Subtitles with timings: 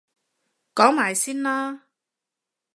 [0.73, 1.85] 講埋先啦！